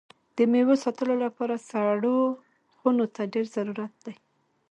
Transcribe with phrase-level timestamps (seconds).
[0.35, 2.17] د میوو ساتلو لپاره سړو
[2.75, 4.13] خونو ته ډېر ضرورت ده.